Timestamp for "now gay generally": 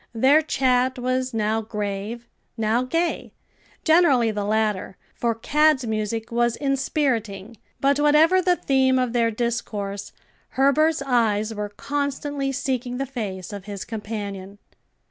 2.57-4.31